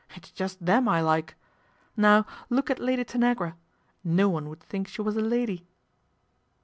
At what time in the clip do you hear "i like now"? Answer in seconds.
0.87-2.25